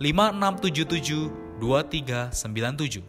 [0.00, 3.04] 5677 2397.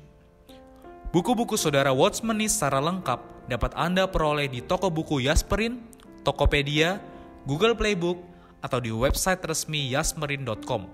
[1.15, 5.79] Buku-buku saudara Watchmeni secara lengkap dapat Anda peroleh di toko buku Yasmerin,
[6.27, 6.99] Tokopedia,
[7.47, 8.19] Google Playbook,
[8.59, 10.91] atau di website resmi yasmerin.com.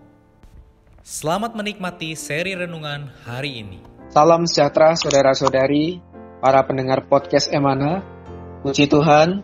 [1.01, 3.81] Selamat menikmati seri renungan hari ini.
[4.13, 5.97] Salam sejahtera saudara-saudari,
[6.37, 8.05] para pendengar podcast Emana.
[8.61, 9.41] Puji Tuhan,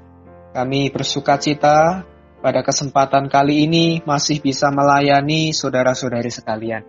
[0.53, 2.05] kami bersuka cita
[2.43, 6.83] pada kesempatan kali ini masih bisa melayani saudara-saudari sekalian.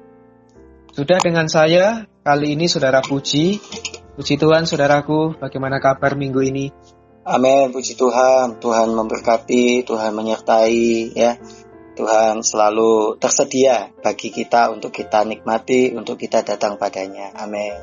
[0.90, 3.62] Sudah dengan saya, kali ini saudara Puji.
[4.18, 6.66] Puji Tuhan saudaraku, bagaimana kabar minggu ini?
[7.24, 8.60] Amin, puji Tuhan.
[8.62, 11.38] Tuhan memberkati, Tuhan menyertai ya.
[11.94, 17.34] Tuhan selalu tersedia bagi kita untuk kita nikmati, untuk kita datang padanya.
[17.38, 17.74] Amin.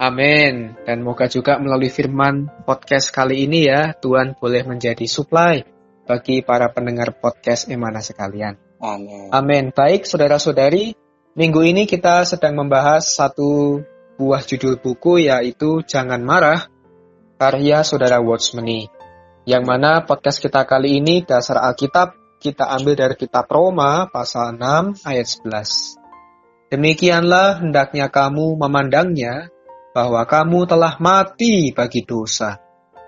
[0.00, 0.76] Amin.
[0.88, 6.70] Dan moga juga melalui firman podcast kali ini ya, Tuhan boleh menjadi supply bagi para
[6.70, 8.58] pendengar podcast Emana sekalian.
[8.82, 9.30] Amin.
[9.30, 9.64] Amin.
[9.70, 10.98] Baik, saudara-saudari,
[11.38, 13.80] minggu ini kita sedang membahas satu
[14.18, 16.66] buah judul buku yaitu Jangan Marah,
[17.38, 18.90] karya saudara Watchmeni.
[19.42, 25.06] Yang mana podcast kita kali ini dasar Alkitab kita ambil dari kitab Roma pasal 6
[25.06, 26.74] ayat 11.
[26.74, 29.50] Demikianlah hendaknya kamu memandangnya
[29.94, 32.58] bahwa kamu telah mati bagi dosa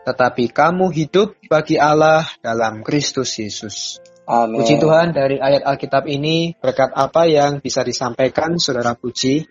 [0.05, 3.99] tetapi kamu hidup bagi Allah dalam Kristus Yesus.
[4.25, 4.65] Amin.
[4.65, 9.45] Puji Tuhan dari ayat Alkitab ini berkat apa yang bisa disampaikan Saudara Puji?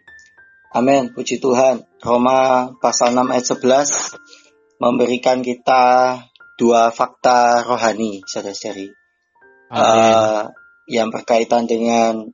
[0.73, 1.13] Amin.
[1.13, 1.85] Puji Tuhan.
[2.01, 5.83] Roma pasal 6 ayat 11 memberikan kita
[6.57, 8.89] dua fakta rohani, saudara-saudari.
[9.73, 10.53] Uh,
[10.85, 12.29] yang berkaitan dengan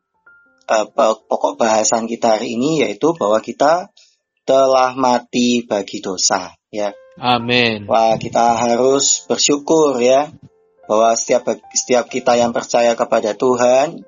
[0.67, 0.85] uh,
[1.23, 3.91] pokok bahasan kita hari ini yaitu bahwa kita
[4.43, 6.91] telah mati bagi dosa, ya.
[7.19, 7.83] Amin.
[7.83, 10.31] Wah, kita harus bersyukur ya
[10.87, 14.07] bahwa setiap setiap kita yang percaya kepada Tuhan,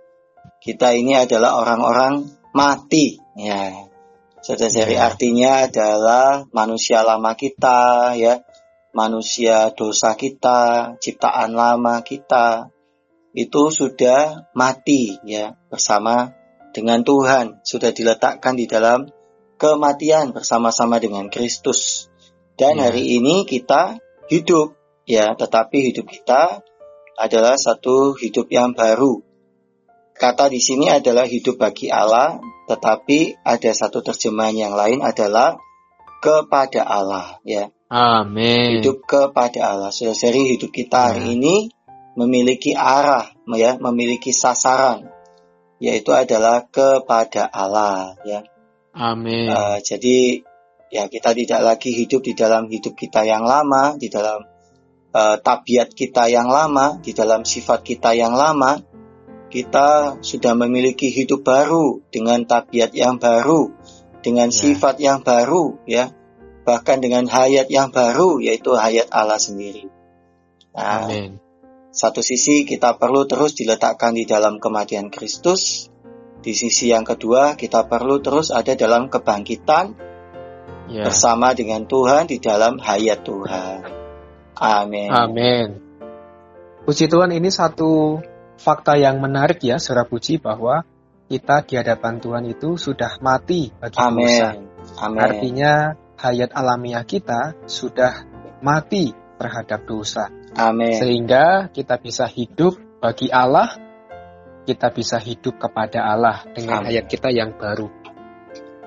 [0.63, 3.91] kita ini adalah orang-orang mati ya.
[4.41, 5.05] Saudara-saudari ya.
[5.05, 8.41] artinya adalah manusia lama kita ya,
[8.95, 12.73] manusia dosa kita, ciptaan lama kita
[13.31, 16.35] itu sudah mati ya bersama
[16.75, 19.07] dengan Tuhan, sudah diletakkan di dalam
[19.55, 22.10] kematian bersama-sama dengan Kristus.
[22.59, 22.89] Dan ya.
[22.89, 23.99] hari ini kita
[24.31, 26.63] hidup, ya, tetapi hidup kita
[27.19, 29.21] adalah satu hidup yang baru.
[30.15, 32.37] Kata di sini adalah hidup bagi Allah,
[32.69, 35.57] tetapi ada satu terjemahan yang lain adalah
[36.21, 37.73] kepada Allah, ya.
[37.91, 38.79] Amin.
[38.79, 39.89] Hidup kepada Allah.
[39.89, 41.33] Sudah seri hidup kita hari ya.
[41.35, 41.55] ini
[42.13, 45.09] memiliki arah, ya, memiliki sasaran,
[45.81, 48.45] yaitu adalah kepada Allah, ya.
[48.93, 49.49] Amin.
[49.49, 50.45] Uh, jadi
[50.91, 54.43] ya kita tidak lagi hidup di dalam hidup kita yang lama, di dalam
[55.15, 58.83] uh, tabiat kita yang lama, di dalam sifat kita yang lama.
[59.51, 63.71] Kita sudah memiliki hidup baru dengan tabiat yang baru,
[64.23, 64.55] dengan ya.
[64.55, 66.07] sifat yang baru, ya,
[66.63, 69.91] bahkan dengan hayat yang baru, yaitu hayat Allah sendiri.
[70.71, 71.35] Nah, Amin.
[71.91, 75.91] Satu sisi kita perlu terus diletakkan di dalam kematian Kristus.
[76.39, 80.10] Di sisi yang kedua kita perlu terus ada dalam kebangkitan
[80.89, 81.05] yeah.
[81.05, 83.81] bersama dengan Tuhan di dalam hayat Tuhan.
[84.57, 85.09] Amin.
[85.09, 85.67] Amin.
[86.85, 88.21] Puji Tuhan ini satu
[88.57, 90.85] fakta yang menarik ya, saudara puji bahwa
[91.29, 94.25] kita di hadapan Tuhan itu sudah mati bagi Amin.
[94.25, 94.49] dosa.
[95.01, 95.21] Amin.
[95.21, 95.73] Artinya
[96.17, 98.25] hayat alamiah kita sudah
[98.61, 100.29] mati terhadap dosa.
[100.53, 100.93] Amin.
[100.93, 103.73] Sehingga kita bisa hidup bagi Allah,
[104.69, 106.93] kita bisa hidup kepada Allah dengan Amin.
[106.93, 107.89] hayat kita yang baru.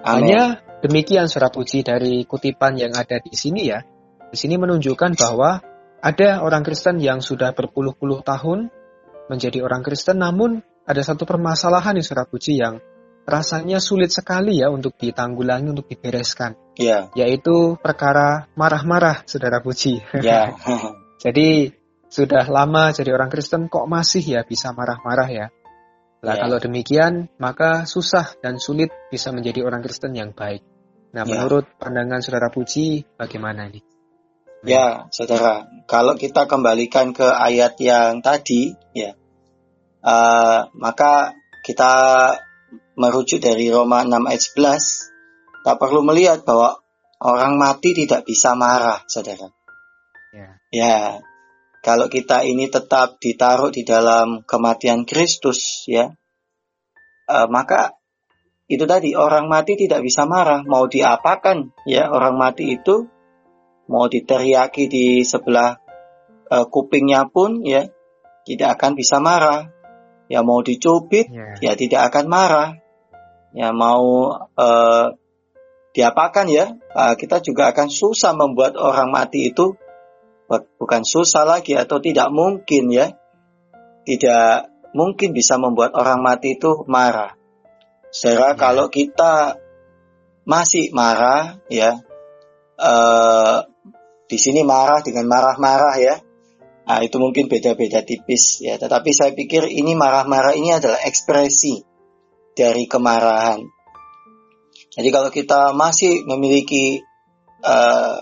[0.05, 0.07] Amin.
[0.07, 0.43] Hanya
[0.85, 3.81] Demikian surat puji dari kutipan yang ada di sini ya.
[4.29, 5.65] Di sini menunjukkan bahwa
[6.05, 8.69] ada orang Kristen yang sudah berpuluh-puluh tahun
[9.33, 12.85] menjadi orang Kristen namun ada satu permasalahan di surat puji yang
[13.25, 16.53] rasanya sulit sekali ya untuk ditanggulangi, untuk dibereskan.
[16.77, 20.05] Ya, Yaitu perkara marah-marah, Saudara Puji.
[20.21, 20.53] ya,
[21.25, 21.73] Jadi
[22.13, 25.47] sudah lama jadi orang Kristen kok masih ya bisa marah-marah ya.
[26.21, 26.45] Nah, Ya.
[26.45, 30.74] kalau demikian, maka susah dan sulit bisa menjadi orang Kristen yang baik.
[31.15, 31.39] Nah, Ya.
[31.39, 33.79] menurut pandangan Saudara Puji, bagaimana ini?
[34.67, 35.63] ya, saudara.
[35.85, 39.13] Kalau kita kembalikan ke ayat yang tadi, ya,
[40.03, 41.93] eh, maka kita
[42.99, 45.13] merujuk dari Roma 6 ayat 11,
[45.63, 46.81] tak perlu melihat bahwa
[47.23, 49.53] orang mati tidak bisa marah, saudara.
[50.35, 50.49] Ya.
[50.75, 50.99] Ya,
[51.85, 56.11] kalau kita ini tetap ditaruh di dalam kematian Kristus, ya,
[57.29, 57.95] eh, maka
[58.65, 60.65] itu tadi orang mati tidak bisa marah.
[60.65, 63.05] Mau diapakan, ya orang mati itu
[63.93, 65.77] mau diteriaki di sebelah
[66.49, 67.85] eh, kupingnya pun, ya
[68.49, 69.69] tidak akan bisa marah.
[70.33, 71.53] Ya mau dicubit, Ya.
[71.61, 72.69] ya tidak akan marah.
[73.53, 75.07] Ya mau eh,
[75.93, 79.77] diapakan ya, eh, kita juga akan susah membuat orang mati itu
[80.49, 83.13] bu- bukan susah lagi atau tidak mungkin ya,
[84.09, 87.37] tidak mungkin bisa membuat orang mati itu marah.
[88.15, 89.59] Saudara, kalau kita
[90.47, 91.99] masih marah ya,
[92.79, 93.59] eh,
[94.31, 96.17] di sini marah dengan marah-marah ya,
[96.85, 98.77] Nah, itu mungkin beda-beda tipis ya.
[98.77, 101.81] Tetapi saya pikir ini marah-marah ini adalah ekspresi
[102.53, 103.65] dari kemarahan.
[104.95, 107.01] Jadi kalau kita masih memiliki
[107.65, 108.19] eh,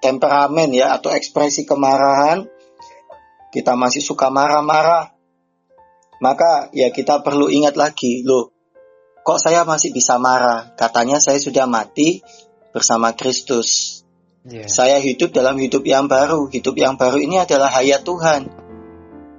[0.00, 2.48] temperamen ya atau ekspresi kemarahan,
[3.52, 5.12] kita masih suka marah-marah,
[6.24, 8.57] maka ya kita perlu ingat lagi, loh,
[9.22, 10.74] kok saya masih bisa marah?
[10.74, 12.20] Katanya saya sudah mati
[12.74, 14.00] bersama Kristus.
[14.48, 14.64] Ya.
[14.70, 16.48] Saya hidup dalam hidup yang baru.
[16.48, 18.48] Hidup yang baru ini adalah hayat Tuhan.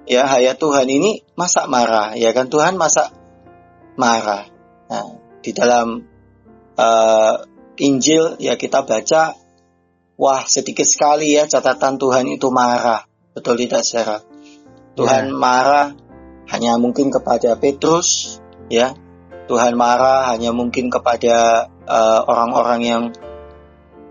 [0.10, 3.14] Ya, hayat Tuhan ini masa marah, ya kan Tuhan masa
[3.94, 4.50] marah.
[4.90, 6.02] Nah, di dalam
[6.74, 7.36] eh,
[7.86, 9.38] Injil ya kita baca,
[10.18, 13.06] wah sedikit sekali ya catatan Tuhan itu marah,
[13.38, 14.26] betul tidak saudara?
[14.98, 15.94] Tuhan marah
[16.50, 18.98] hanya mungkin kepada Petrus, ya.
[19.50, 23.04] Tuhan marah hanya mungkin kepada eh, orang-orang yang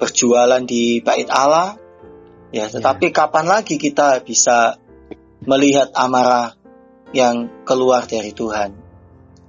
[0.03, 1.79] berjualan di bait Allah.
[2.51, 4.81] Ya, tetapi kapan lagi kita bisa
[5.45, 6.57] melihat amarah
[7.15, 8.73] yang keluar dari Tuhan?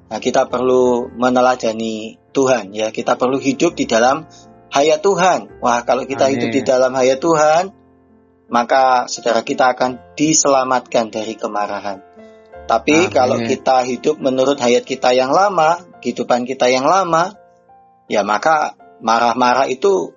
[0.10, 2.90] Nah, kita perlu meneladani Tuhan ya.
[2.90, 4.26] Kita perlu hidup di dalam
[4.74, 5.62] hayat Tuhan.
[5.64, 6.38] Wah, kalau kita Amin.
[6.38, 7.72] hidup di dalam hayat Tuhan,
[8.50, 12.09] maka saudara kita akan diselamatkan dari kemarahan.
[12.70, 13.10] Tapi Amin.
[13.10, 17.34] kalau kita hidup menurut hayat kita yang lama, kehidupan kita yang lama,
[18.06, 20.14] ya maka marah-marah itu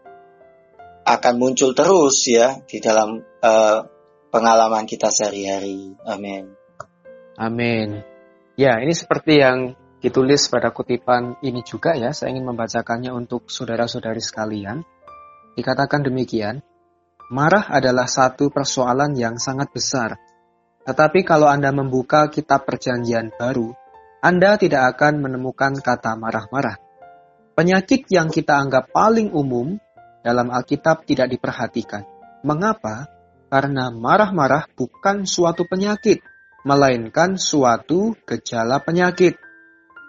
[1.08, 3.78] akan muncul terus ya di dalam eh,
[4.28, 5.96] pengalaman kita sehari-hari.
[6.04, 6.52] Amin.
[7.40, 8.04] Amin.
[8.60, 9.72] Ya, ini seperti yang
[10.04, 12.12] ditulis pada kutipan ini juga ya.
[12.12, 14.84] Saya ingin membacakannya untuk saudara-saudari sekalian.
[15.56, 16.60] Dikatakan demikian,
[17.32, 20.20] marah adalah satu persoalan yang sangat besar.
[20.82, 23.70] Tetapi kalau Anda membuka kitab perjanjian baru,
[24.18, 26.78] Anda tidak akan menemukan kata marah-marah.
[27.54, 29.78] Penyakit yang kita anggap paling umum
[30.26, 32.02] dalam Alkitab tidak diperhatikan.
[32.42, 33.06] Mengapa?
[33.52, 36.24] Karena marah-marah bukan suatu penyakit,
[36.64, 39.36] melainkan suatu gejala penyakit.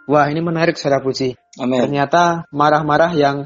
[0.07, 1.35] Wah, ini menarik, Saudara Puji.
[1.59, 1.83] Amin.
[1.83, 3.37] Ternyata marah-marah yang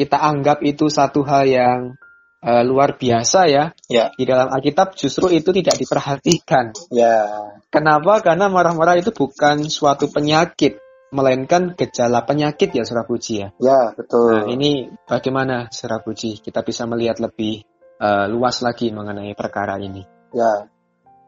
[0.00, 1.99] kita anggap itu satu hal yang
[2.40, 3.64] eh, luar biasa ya.
[3.86, 4.12] Ya.
[4.16, 6.72] Di dalam Alkitab justru itu tidak diperhatikan.
[6.90, 7.28] Ya,
[7.70, 8.18] Kenapa?
[8.24, 10.82] Karena marah-marah itu bukan suatu penyakit,
[11.14, 13.48] melainkan gejala penyakit ya, Saudara Puji ya.
[13.62, 14.34] ya betul.
[14.34, 16.42] Nah, ini bagaimana, Saudara Puji?
[16.42, 17.62] Kita bisa melihat lebih
[18.02, 20.02] eh, luas lagi mengenai perkara ini.
[20.34, 20.66] Ya,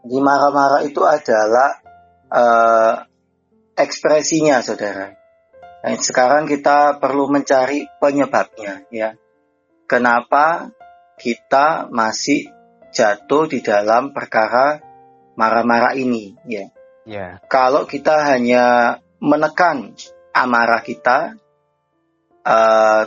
[0.03, 1.79] di marah-marah itu adalah
[2.27, 2.95] eh,
[3.79, 5.15] ekspresinya, saudara.
[5.83, 9.15] Nah, sekarang kita perlu mencari penyebabnya, ya.
[9.87, 10.71] Kenapa
[11.23, 12.51] kita masih
[12.91, 14.83] jatuh di dalam perkara
[15.39, 16.67] marah-marah ini, ya.
[17.07, 17.27] Ya.
[17.47, 19.95] Kalau kita hanya menekan
[20.35, 21.39] amarah kita,
[22.43, 23.03] eh,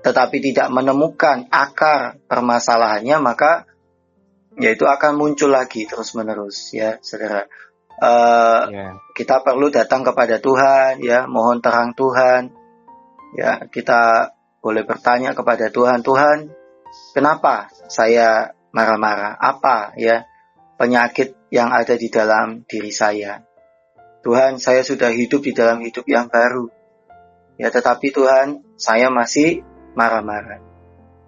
[0.00, 3.64] tetapi tidak menemukan akar permasalahannya, maka
[4.56, 7.48] ya itu akan muncul lagi terus menerus, ya, saudara.
[8.00, 8.88] Eh, Ya.
[9.12, 12.48] kita perlu datang kepada Tuhan, ya, mohon terang Tuhan,
[13.36, 14.32] ya, kita
[14.64, 16.38] boleh bertanya kepada Tuhan, Tuhan,
[17.12, 19.36] kenapa saya marah-marah?
[19.38, 20.26] Apa, ya,
[20.78, 23.42] penyakit yang ada di dalam diri saya?
[24.20, 26.68] Tuhan, saya sudah hidup di dalam hidup yang baru.
[27.56, 29.64] Ya, tetapi Tuhan, saya masih
[29.96, 30.70] marah-marah.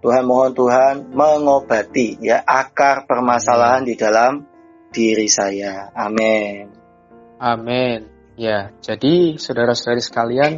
[0.02, 4.42] Tuhan mohon Tuhan mengobati ya akar permasalahan di dalam
[4.90, 5.94] diri saya.
[5.94, 6.74] Amin.
[7.38, 8.10] Amin.
[8.34, 10.52] Ya, jadi saudara-saudari sekalian,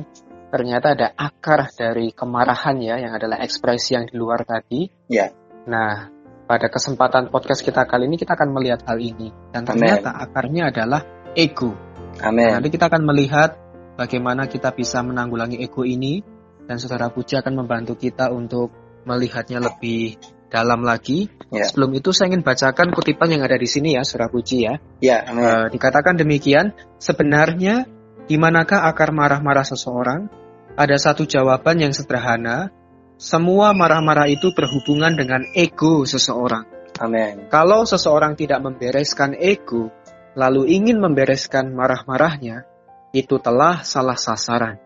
[0.54, 4.86] ternyata ada akar dari kemarahan ya, yang adalah ekspresi yang di luar tadi.
[5.10, 5.34] Ya.
[5.66, 6.14] Nah,
[6.46, 9.34] pada kesempatan podcast kita kali ini kita akan melihat hal ini.
[9.50, 10.22] Dan ternyata Amen.
[10.30, 11.02] akarnya adalah
[11.34, 11.74] ego.
[12.22, 12.54] Amin.
[12.54, 13.58] Nanti kita akan melihat
[13.98, 16.22] bagaimana kita bisa menanggulangi ego ini
[16.70, 18.70] dan saudara Puji akan membantu kita untuk
[19.02, 20.14] melihatnya lebih
[20.54, 21.26] dalam lagi.
[21.50, 21.66] Ya.
[21.66, 24.78] Sebelum itu saya ingin bacakan kutipan yang ada di sini ya, saudara Puji ya.
[25.02, 25.42] Ya, amin.
[25.42, 27.90] Uh, dikatakan demikian, sebenarnya
[28.24, 30.43] di manakah akar marah-marah seseorang?
[30.74, 32.74] Ada satu jawaban yang sederhana,
[33.14, 36.66] semua marah-marah itu berhubungan dengan ego seseorang.
[36.98, 37.46] Amin.
[37.46, 39.94] Kalau seseorang tidak membereskan ego,
[40.34, 42.66] lalu ingin membereskan marah-marahnya,
[43.14, 44.82] itu telah salah sasaran.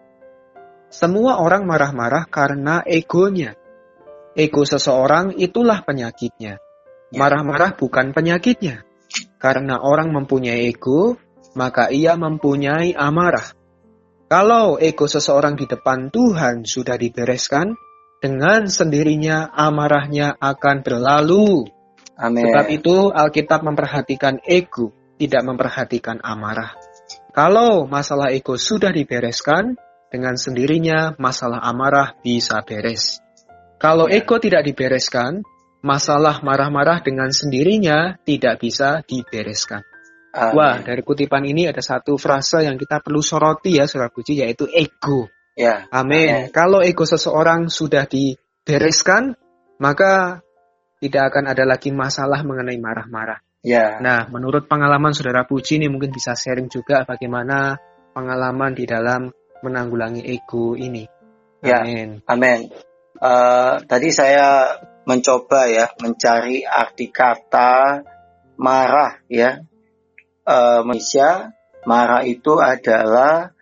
[0.92, 3.56] Semua orang marah-marah karena egonya.
[4.36, 6.60] Ego seseorang itulah penyakitnya.
[7.08, 7.16] Ya.
[7.16, 8.84] Marah-marah bukan penyakitnya.
[9.40, 11.16] Karena orang mempunyai ego,
[11.56, 13.57] maka ia mempunyai amarah.
[14.28, 17.72] Kalau ego seseorang di depan Tuhan sudah dibereskan,
[18.20, 21.64] dengan sendirinya amarahnya akan berlalu.
[22.20, 22.44] Amin.
[22.44, 26.76] Sebab itu Alkitab memperhatikan ego, tidak memperhatikan amarah.
[27.32, 29.80] Kalau masalah ego sudah dibereskan,
[30.12, 33.24] dengan sendirinya masalah amarah bisa beres.
[33.80, 35.40] Kalau ego tidak dibereskan,
[35.80, 39.87] masalah marah-marah dengan sendirinya tidak bisa dibereskan.
[40.38, 40.54] Amin.
[40.54, 44.70] Wah, dari kutipan ini ada satu frasa yang kita perlu soroti ya, Saudara Puji, yaitu
[44.70, 45.26] ego.
[45.58, 45.90] Ya.
[45.90, 46.48] Amin.
[46.48, 46.54] Amin.
[46.54, 49.34] Kalau ego seseorang sudah dibereskan,
[49.82, 50.46] maka
[51.02, 53.42] tidak akan ada lagi masalah mengenai marah-marah.
[53.66, 53.98] Ya.
[53.98, 57.78] Nah, menurut pengalaman Saudara Puji ini mungkin bisa sharing juga bagaimana
[58.14, 61.06] pengalaman di dalam menanggulangi ego ini.
[61.58, 62.22] Ya, amin.
[62.30, 62.70] Amin.
[63.18, 68.06] Uh, tadi saya mencoba ya mencari arti kata
[68.54, 69.58] marah ya.
[70.48, 71.52] Uh, Malaysia
[71.84, 73.52] marah itu adalah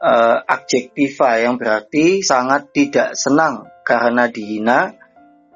[0.00, 4.96] uh, adjektiva yang berarti sangat tidak senang karena dihina,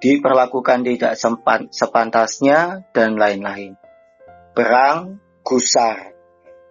[0.01, 3.81] diperlakukan tidak sempat, sepantasnya dan lain-lain.
[4.53, 6.13] Berang, gusar.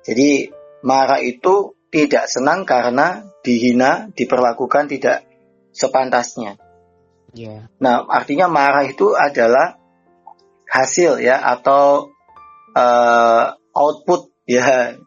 [0.05, 0.53] Jadi
[0.85, 5.25] marah itu tidak senang karena dihina, diperlakukan tidak
[5.73, 6.61] sepantasnya.
[7.33, 7.69] Yeah.
[7.81, 9.77] Nah, artinya marah itu adalah
[10.67, 12.11] hasil ya atau
[12.75, 13.45] uh,
[13.77, 14.98] output ya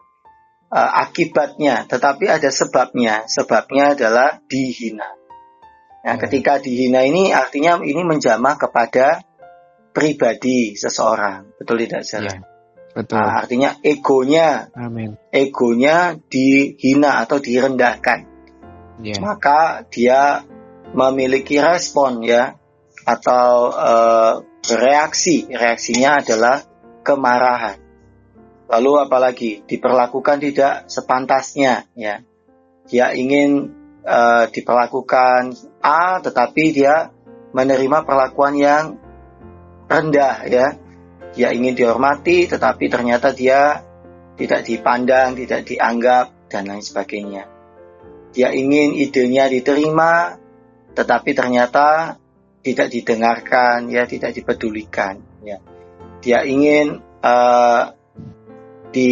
[0.70, 3.26] uh, akibatnya, tetapi ada sebabnya.
[3.26, 5.18] Sebabnya adalah dihina.
[6.00, 6.16] Nah, yeah.
[6.16, 9.20] ketika dihina ini artinya ini menjamah kepada
[9.90, 12.22] pribadi seseorang, betul tidak, sih?
[12.22, 12.46] Yeah.
[12.90, 13.22] Betul.
[13.22, 15.14] Nah, artinya egonya, Amin.
[15.30, 18.26] egonya dihina atau direndahkan.
[19.00, 19.20] Yeah.
[19.22, 20.42] Maka dia
[20.90, 22.58] memiliki respon ya
[23.06, 24.32] atau uh,
[24.66, 25.46] reaksi.
[25.48, 26.66] Reaksinya adalah
[27.06, 27.79] kemarahan.
[28.70, 32.22] Lalu apalagi diperlakukan tidak sepantasnya ya.
[32.86, 33.70] Dia ingin
[34.06, 37.10] uh, diperlakukan A tetapi dia
[37.50, 38.94] menerima perlakuan yang
[39.90, 40.78] rendah ya
[41.30, 43.86] dia ingin dihormati tetapi ternyata dia
[44.34, 47.46] tidak dipandang, tidak dianggap dan lain sebagainya.
[48.34, 50.38] Dia ingin idenya diterima
[50.94, 52.18] tetapi ternyata
[52.60, 55.62] tidak didengarkan, ya tidak dipedulikan, ya.
[56.20, 57.84] Dia ingin uh,
[58.90, 59.10] di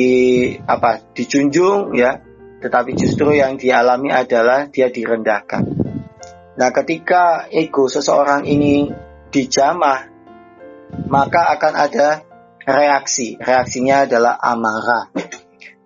[0.67, 2.23] apa dijunjung ya,
[2.63, 5.63] tetapi justru yang dialami adalah dia direndahkan.
[6.59, 8.91] Nah, ketika ego seseorang ini
[9.31, 10.19] dijamah
[11.09, 12.09] maka akan ada
[12.65, 13.37] reaksi.
[13.39, 15.13] Reaksinya adalah amarah.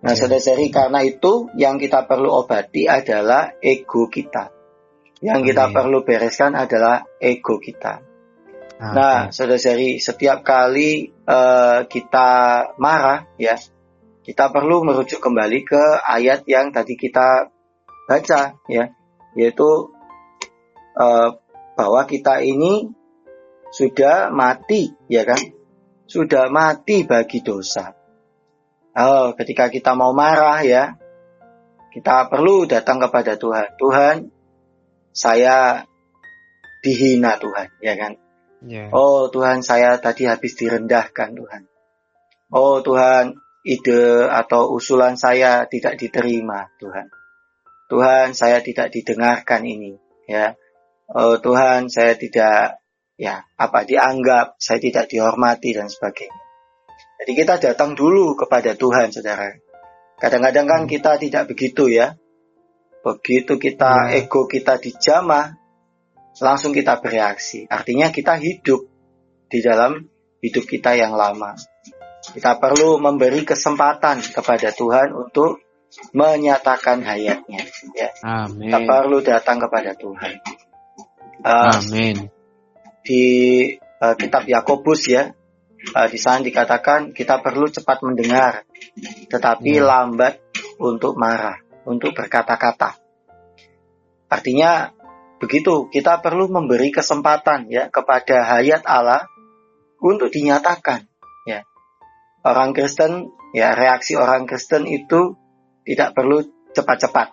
[0.03, 4.51] Nah, saudara-saudari, karena itu yang kita perlu obati adalah ego kita.
[5.23, 8.03] Yang kita perlu bereskan adalah ego kita.
[8.83, 12.31] Nah, saudara-saudari, setiap kali uh, kita
[12.83, 13.55] marah, ya,
[14.23, 17.51] kita perlu merujuk kembali ke ayat yang tadi kita
[18.07, 18.85] baca, ya,
[19.35, 19.91] yaitu
[20.95, 21.29] uh,
[21.75, 22.91] bahwa kita ini
[23.75, 25.41] sudah mati, ya kan?
[26.07, 27.97] Sudah mati bagi dosa.
[28.93, 30.95] Oh, ketika kita mau marah ya,
[31.91, 33.69] kita perlu datang kepada Tuhan.
[33.81, 34.17] Tuhan,
[35.11, 35.89] saya
[36.85, 38.13] dihina Tuhan, ya kan?
[38.63, 38.95] Yeah.
[38.95, 41.63] Oh Tuhan, saya tadi habis direndahkan Tuhan.
[42.53, 47.07] Oh Tuhan, ide atau usulan saya tidak diterima Tuhan.
[47.87, 50.57] Tuhan, saya tidak didengarkan ini, ya.
[51.13, 52.81] Oh Tuhan, saya tidak
[53.21, 56.41] ya apa dianggap, saya tidak dihormati dan sebagainya.
[57.23, 59.53] Jadi kita datang dulu kepada Tuhan, saudara.
[60.19, 62.19] Kadang-kadang kan kita tidak begitu ya.
[63.03, 64.25] Begitu kita ya.
[64.25, 65.55] ego kita dijamah,
[66.41, 67.69] langsung kita bereaksi.
[67.69, 68.89] Artinya kita hidup
[69.47, 70.01] di dalam
[70.41, 71.55] hidup kita yang lama.
[72.23, 75.59] Kita perlu memberi kesempatan kepada Tuhan untuk
[76.15, 77.67] menyatakan hayatnya.
[77.93, 78.15] Ya.
[78.23, 78.71] Amin.
[78.71, 80.33] Kita perlu datang kepada Tuhan.
[81.43, 82.17] Uh, Amin.
[83.03, 83.25] Di
[83.99, 85.35] uh, kitab Yakobus ya,
[85.93, 88.63] uh, di sana dikatakan kita perlu cepat mendengar,
[89.29, 89.85] tetapi Ya.
[89.85, 90.39] lambat
[90.79, 92.97] untuk marah, untuk berkata-kata.
[94.31, 94.95] Artinya
[95.43, 99.29] begitu, kita perlu memberi kesempatan ya kepada hayat Allah
[100.01, 101.12] untuk dinyatakan.
[102.43, 105.39] Orang Kristen ya reaksi orang Kristen itu
[105.87, 106.43] tidak perlu
[106.75, 107.29] cepat-cepat.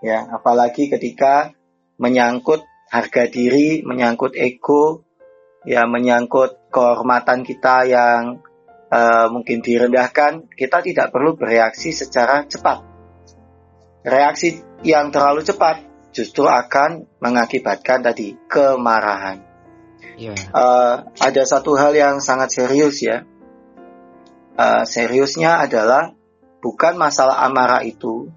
[0.00, 1.52] Ya, apalagi ketika
[2.00, 5.04] menyangkut harga diri, menyangkut ego,
[5.68, 8.40] ya menyangkut kehormatan kita yang
[8.90, 12.82] eh, mungkin direndahkan, kita tidak perlu bereaksi secara cepat.
[14.00, 19.44] Reaksi yang terlalu cepat justru akan mengakibatkan tadi kemarahan.
[20.16, 20.34] Ya.
[20.34, 23.28] Eh, ada satu hal yang sangat serius ya.
[24.60, 26.12] Eh, seriusnya adalah
[26.60, 28.28] bukan masalah amarah itu,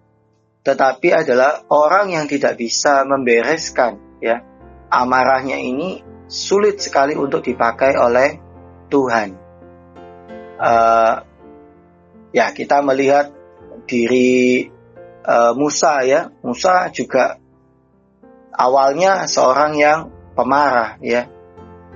[0.63, 4.39] tetapi adalah orang yang tidak bisa membereskan ya
[4.87, 5.99] amarahnya ini
[6.31, 8.39] sulit sekali untuk dipakai oleh
[8.87, 9.29] Tuhan.
[10.63, 11.15] Eh,
[12.31, 13.27] ya kita melihat
[13.83, 14.63] diri
[15.27, 17.35] eh, Musa ya, Musa juga
[18.55, 19.99] awalnya seorang yang
[20.39, 21.27] pemarah ya.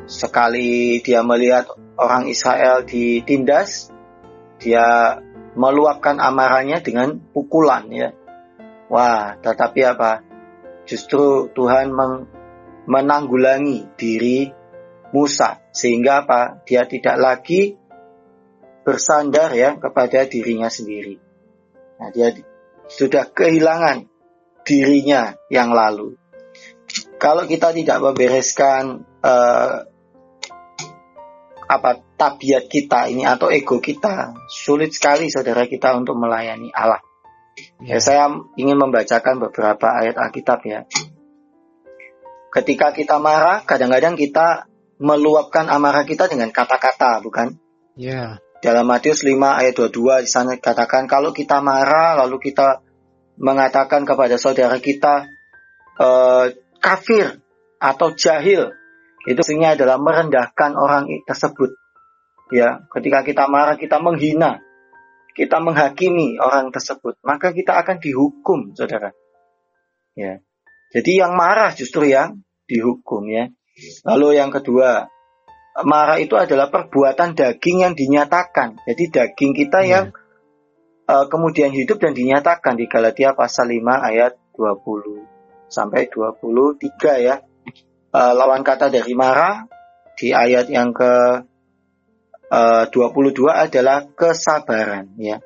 [0.04, 3.96] Sekali dia melihat orang Israel ditindas,
[4.58, 5.18] dia
[5.58, 8.14] meluapkan amarahnya dengan pukulan ya.
[8.88, 10.22] Wah, tetapi apa?
[10.88, 11.92] Justru Tuhan
[12.88, 14.48] menanggulangi diri
[15.12, 16.64] Musa sehingga apa?
[16.64, 17.76] Dia tidak lagi
[18.88, 21.20] bersandar ya kepada dirinya sendiri.
[22.00, 22.32] Nah, dia
[22.88, 24.08] sudah kehilangan
[24.64, 26.16] dirinya yang lalu.
[27.20, 29.78] Kalau kita tidak membereskan eh,
[31.68, 37.00] apa tabiat kita ini atau ego kita, sulit sekali saudara kita untuk melayani Allah.
[37.82, 40.86] Ya, saya ingin membacakan beberapa ayat Alkitab ya.
[42.54, 44.66] Ketika kita marah, kadang-kadang kita
[44.98, 47.54] meluapkan amarah kita dengan kata-kata, bukan?
[47.94, 48.42] Ya.
[48.58, 52.82] Dalam Matius 5 ayat 22 di sana dikatakan kalau kita marah lalu kita
[53.38, 55.30] mengatakan kepada saudara kita
[56.02, 56.46] eh,
[56.82, 57.38] kafir
[57.78, 58.74] atau jahil
[59.30, 61.78] itu sebenarnya adalah merendahkan orang tersebut.
[62.48, 64.64] Ya, ketika kita marah kita menghina,
[65.36, 69.12] kita menghakimi orang tersebut, maka kita akan dihukum, Saudara.
[70.18, 70.42] Ya.
[70.96, 73.52] Jadi yang marah justru yang dihukum ya.
[74.08, 75.06] Lalu yang kedua,
[75.86, 78.82] marah itu adalah perbuatan daging yang dinyatakan.
[78.88, 79.90] Jadi daging kita Ya.
[79.92, 80.06] yang
[81.08, 83.80] eh, kemudian hidup dan dinyatakan di Galatia pasal 5
[84.10, 85.24] ayat 20
[85.70, 87.36] sampai 23 ya.
[88.16, 89.68] Eh, lawan kata dari marah
[90.18, 91.44] di ayat yang ke
[92.52, 95.40] eh, 22 adalah kesabaran ya.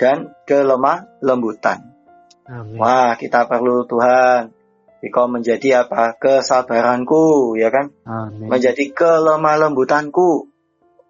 [0.00, 1.92] Dan kelemah lembutan.
[2.48, 2.80] Amin.
[2.80, 4.50] Wah, kita perlu Tuhan.
[5.00, 6.12] Engkau menjadi apa?
[6.16, 7.92] Kesabaranku, ya kan?
[8.04, 8.48] Amin.
[8.48, 10.48] Menjadi kelemah lembutanku.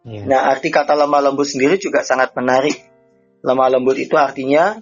[0.07, 0.27] Ya.
[0.27, 2.77] Nah, arti kata lemah lembut sendiri juga sangat menarik.
[3.43, 4.79] Lemah lembut itu artinya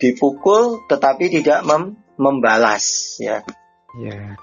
[0.00, 3.44] dipukul tetapi tidak mem- membalas, ya.
[4.00, 4.36] Ya.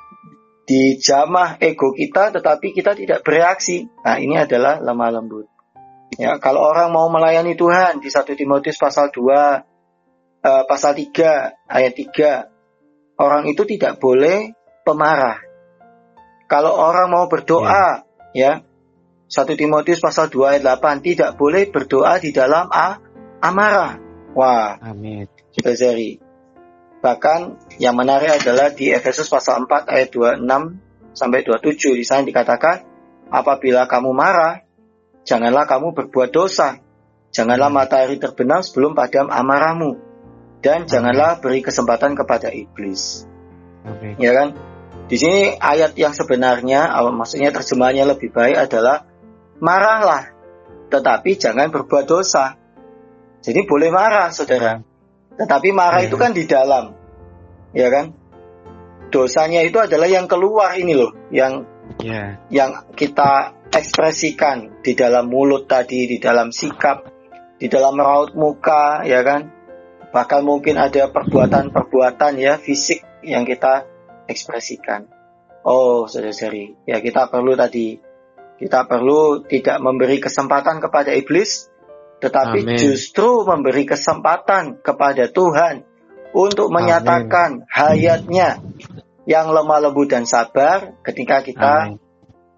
[0.68, 3.88] Dijamah ego kita tetapi kita tidak bereaksi.
[4.04, 5.48] Nah, ini adalah lemah lembut.
[6.20, 11.94] Ya, kalau orang mau melayani Tuhan di 1 Timotius pasal 2 eh, pasal 3 ayat
[11.96, 14.52] 3 orang itu tidak boleh
[14.84, 15.40] pemarah.
[16.48, 18.64] Kalau orang mau berdoa ya
[19.28, 23.00] 1 Timotius pasal 2 ayat 8 tidak boleh berdoa di dalam a-
[23.44, 24.00] amarah.
[24.32, 25.28] Wah, Amin.
[25.58, 26.27] Saudari.
[26.98, 27.40] Bahkan
[27.78, 32.82] yang menarik adalah di Efesus pasal 4 ayat 26 sampai 27 di sana dikatakan
[33.30, 34.66] apabila kamu marah
[35.22, 36.82] janganlah kamu berbuat dosa.
[37.28, 40.00] Janganlah matahari terbenam sebelum padam amarahmu
[40.64, 43.28] dan janganlah beri kesempatan kepada iblis.
[43.86, 44.18] Amin.
[44.18, 44.58] Ya kan?
[45.06, 49.06] Di sini ayat yang sebenarnya maksudnya terjemahannya lebih baik adalah
[49.62, 50.38] marahlah
[50.88, 52.56] tetapi jangan berbuat dosa.
[53.44, 54.80] Jadi boleh marah, Saudara.
[55.38, 56.10] Tetapi marah Ya.
[56.10, 56.98] itu kan di dalam.
[57.72, 58.14] Ya kan?
[59.14, 61.64] Dosanya itu adalah yang keluar ini loh, yang
[62.04, 62.44] Ya.
[62.52, 67.08] yang kita ekspresikan di dalam mulut tadi, di dalam sikap,
[67.56, 69.50] di dalam raut muka, ya kan?
[70.12, 73.88] Bahkan mungkin ada perbuatan-perbuatan ya fisik yang kita
[74.28, 75.08] ekspresikan.
[75.68, 78.00] Oh, saudara-saudari, ya kita perlu tadi,
[78.60, 81.68] kita perlu tidak memberi kesempatan kepada iblis,
[82.18, 82.78] tetapi Amin.
[82.78, 85.86] justru memberi kesempatan kepada Tuhan
[86.34, 88.62] untuk menyatakan hayatnya
[89.30, 92.00] yang lemah lembut dan sabar ketika kita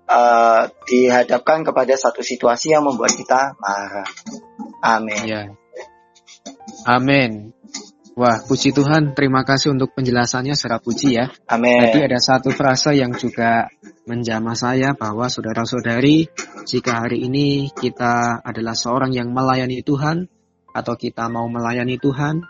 [0.07, 4.07] eh, dihadapkan kepada satu situasi yang membuat kita marah.
[4.79, 5.23] Amin.
[5.27, 5.43] Ya.
[6.87, 7.51] Amin.
[8.19, 11.31] Wah, puji Tuhan, terima kasih untuk penjelasannya secara puji ya.
[11.47, 11.87] Amin.
[11.87, 13.71] Tadi ada satu frasa yang juga
[14.03, 16.27] menjamah saya bahwa saudara-saudari,
[16.67, 20.27] jika hari ini kita adalah seorang yang melayani Tuhan
[20.75, 22.43] atau kita mau melayani Tuhan,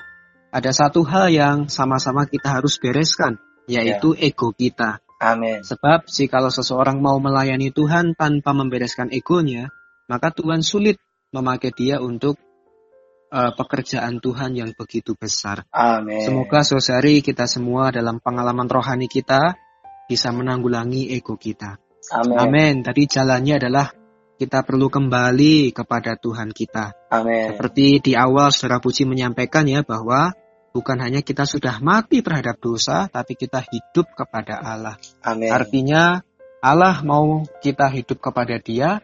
[0.49, 3.38] ada satu hal yang sama-sama kita harus bereskan,
[3.69, 5.05] yaitu ego kita.
[5.21, 5.62] Amin.
[5.62, 9.69] Sebab jikalau seseorang mau melayani Tuhan tanpa membereskan egonya,
[10.10, 10.97] maka Tuhan sulit
[11.29, 12.41] memakai dia untuk
[13.29, 15.65] uh, pekerjaan Tuhan yang begitu besar.
[15.71, 16.25] Amin.
[16.25, 19.55] Semoga saudari kita semua dalam pengalaman rohani kita
[20.09, 21.77] bisa menanggulangi ego kita.
[22.13, 22.37] Amin.
[22.37, 22.73] Amin.
[22.81, 23.87] Tadi jalannya adalah
[24.39, 27.11] kita perlu kembali kepada Tuhan kita.
[27.11, 27.53] Amin.
[27.53, 30.31] Seperti di awal saudara Puji menyampaikan ya bahwa
[30.71, 34.95] bukan hanya kita sudah mati terhadap dosa, tapi kita hidup kepada Allah.
[35.21, 35.51] Amin.
[35.51, 36.23] Artinya
[36.63, 39.03] Allah mau kita hidup kepada Dia,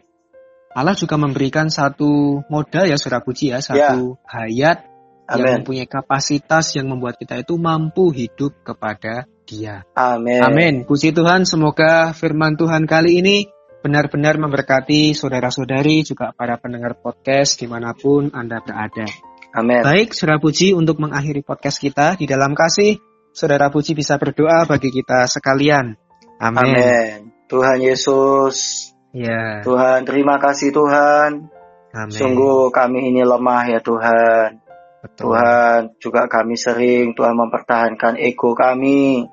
[0.75, 4.83] Allah juga memberikan satu modal ya saudara puji ya, satu hayat
[5.31, 5.53] yang Amin.
[5.63, 9.87] mempunyai kapasitas yang membuat kita itu mampu hidup kepada Dia.
[9.95, 10.41] Amin.
[10.43, 10.73] Amin.
[10.83, 13.47] Puji Tuhan, semoga firman Tuhan kali ini
[13.85, 19.05] benar-benar memberkati saudara-saudari juga para pendengar podcast di mana pun Anda berada.
[19.53, 19.85] Amin.
[19.85, 22.97] Baik, saudara puji untuk mengakhiri podcast kita di dalam kasih,
[23.31, 25.95] saudara puji bisa berdoa bagi kita sekalian.
[26.41, 26.73] Amin.
[26.75, 27.17] Amin.
[27.45, 29.63] Tuhan Yesus, Ya.
[29.63, 31.47] Tuhan terima kasih Tuhan.
[31.95, 32.11] Amin.
[32.11, 34.59] Sungguh kami ini lemah ya Tuhan.
[35.07, 35.31] Betul.
[35.31, 39.23] Tuhan juga kami sering Tuhan mempertahankan ego kami.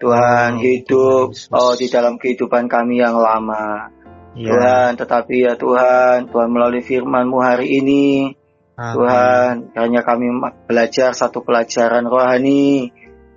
[0.00, 3.92] Tuhan Oh, hidup Tuhan oh di dalam kehidupan kami yang lama.
[4.34, 4.50] Ya.
[4.50, 8.32] Tuhan, tetapi ya Tuhan, Tuhan melalui firman-Mu hari ini,
[8.78, 8.94] Amin.
[8.94, 10.26] Tuhan, hanya kami
[10.70, 12.94] belajar satu pelajaran rohani.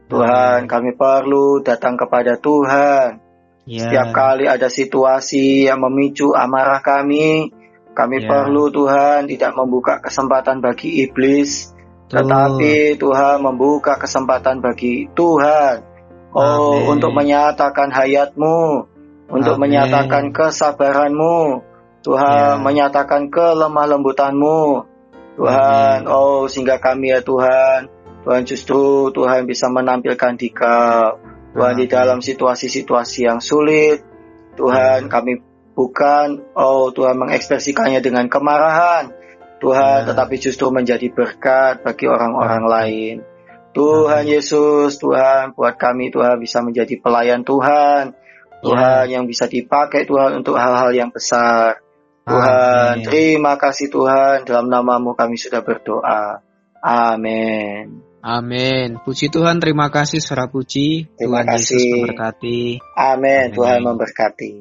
[0.08, 0.72] Tuhan, Amin.
[0.72, 3.23] kami perlu datang kepada Tuhan.
[3.64, 3.88] Ya.
[3.88, 7.56] Setiap kali ada situasi yang memicu amarah kami,
[7.96, 8.28] kami Ya.
[8.28, 11.72] perlu Tuhan tidak membuka kesempatan bagi iblis,
[12.12, 12.28] Betul.
[12.28, 15.80] tetapi Tuhan membuka kesempatan bagi Tuhan.
[16.34, 16.98] Oh, Amin.
[16.98, 18.90] untuk menyatakan hayatmu,
[19.32, 19.64] untuk Amin.
[19.70, 21.64] menyatakan kesabaranmu,
[22.04, 22.60] Tuhan Ya.
[22.60, 24.84] menyatakan kelemah lembutanmu,
[25.40, 26.04] Tuhan.
[26.12, 27.88] Oh, sehingga kami ya Tuhan,
[28.28, 31.23] Tuhan justru Tuhan bisa menampilkan dikau.
[31.54, 34.02] Tuhan di dalam situasi-situasi yang sulit,
[34.58, 35.10] Tuhan Ya.
[35.10, 35.42] kami
[35.78, 39.14] bukan, oh Tuhan mengekspresikannya dengan kemarahan,
[39.62, 40.08] Tuhan, Ya.
[40.10, 42.74] tetapi justru menjadi berkat bagi orang-orang Amin.
[42.74, 43.16] lain.
[43.74, 44.30] Tuhan.
[44.30, 48.14] Yesus, Tuhan, buat kami Tuhan bisa menjadi pelayan Tuhan,
[48.62, 51.82] Tuhan yang bisa dipakai Tuhan untuk hal-hal yang besar.
[52.24, 53.06] Tuhan, Amin.
[53.06, 56.40] terima kasih Tuhan, dalam namamu kami sudah berdoa.
[56.80, 58.13] Amin.
[58.24, 59.04] Amin.
[59.04, 61.12] Puji Tuhan, terima kasih saudara puji.
[61.20, 61.92] Terima Tuhan Yesus kasih.
[61.92, 62.60] memberkati.
[62.96, 63.52] Amin.
[63.52, 63.52] Amin.
[63.52, 64.52] Tuhan memberkati.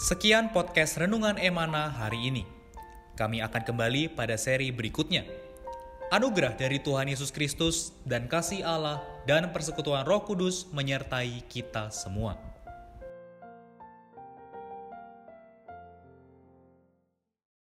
[0.00, 2.48] Sekian podcast Renungan Emana hari ini.
[3.20, 5.28] Kami akan kembali pada seri berikutnya.
[6.08, 12.49] Anugerah dari Tuhan Yesus Kristus dan kasih Allah dan persekutuan Roh Kudus menyertai kita semua.